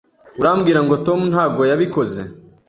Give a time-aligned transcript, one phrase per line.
[0.39, 2.21] Urambwira ngo Tom ntabwo yabikoze?